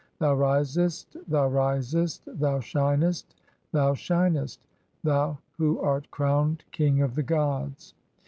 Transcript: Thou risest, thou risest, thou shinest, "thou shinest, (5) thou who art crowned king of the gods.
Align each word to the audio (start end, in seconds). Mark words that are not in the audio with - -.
Thou 0.17 0.33
risest, 0.33 1.15
thou 1.27 1.45
risest, 1.47 2.23
thou 2.25 2.59
shinest, 2.59 3.35
"thou 3.71 3.93
shinest, 3.93 4.59
(5) 4.59 4.67
thou 5.03 5.37
who 5.59 5.79
art 5.79 6.09
crowned 6.09 6.63
king 6.71 7.03
of 7.03 7.13
the 7.13 7.21
gods. 7.21 7.93